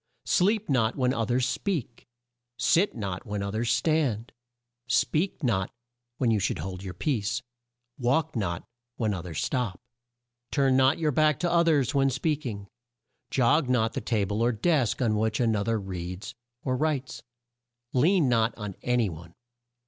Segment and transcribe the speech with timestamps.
[0.25, 2.07] "Sleep not when o thers speak,
[2.57, 4.31] sit not when o thers stand,
[4.87, 5.71] speak not
[6.17, 7.43] when you should hold your peace,
[7.99, 9.79] walk not when o thers stop.
[10.49, 12.67] "Turn not your back to o thers when speak ing;
[13.29, 16.33] jog not the ta ble or desk on which an o ther reads
[16.63, 17.21] or writes;
[17.93, 19.35] lean not on a ny one.